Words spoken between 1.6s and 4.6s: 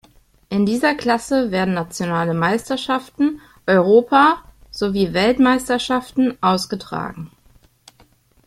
nationale Meisterschaften, Europa-